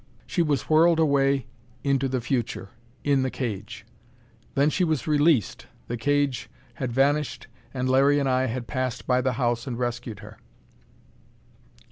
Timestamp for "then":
4.55-4.71